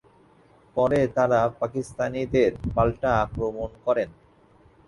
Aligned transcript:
পরে 0.75 0.99
তারা 1.15 1.39
পাকিস্তানিদের 1.59 2.51
পাল্টা 2.75 3.11
আক্রমণ 3.23 3.69
করেন। 3.85 4.09